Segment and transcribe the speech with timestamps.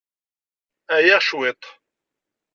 [0.95, 1.63] Ɛyiɣ cwiṭ.